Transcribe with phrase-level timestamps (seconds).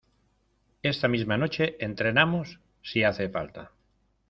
[0.81, 3.71] esta misma noche entrenamos, si hace falta.